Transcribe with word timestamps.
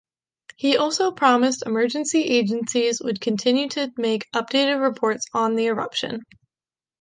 He 0.55 0.77
also 0.77 1.11
promised 1.11 1.61
emergency 1.63 2.23
agencies 2.23 3.03
would 3.03 3.21
continue 3.21 3.69
to 3.69 3.93
make 3.97 4.27
updated 4.31 4.81
reports 4.81 5.27
on 5.31 5.55
the 5.55 5.67
eruption. 5.67 6.23